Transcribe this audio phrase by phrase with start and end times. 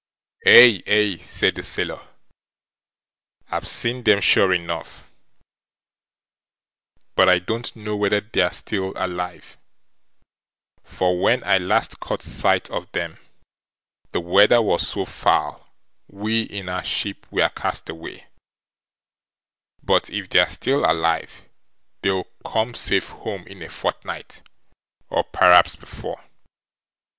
[0.47, 2.01] "Aye, aye", said the sailor,
[3.51, 5.05] "I've seen them sure enough,
[7.13, 9.57] but I don't know whether they're still alive,
[10.83, 13.19] for when I last caught sight of them,
[14.11, 15.67] the weather was so foul
[16.07, 18.25] we in our ship were cast away;
[19.83, 21.43] but if they're still alive
[22.01, 24.41] they'll come safe home in a fortnight
[25.11, 26.23] or perhaps before."